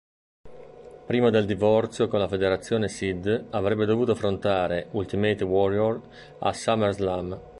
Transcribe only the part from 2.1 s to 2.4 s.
la